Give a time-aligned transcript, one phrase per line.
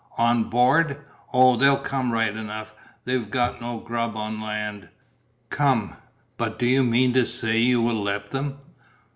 [0.17, 0.97] "On board!"
[1.31, 2.73] "Oh, they'll come right enough,
[3.05, 4.89] they've got no grub on land."
[5.51, 5.95] "Come
[6.37, 8.57] but do you mean to say you will let them?"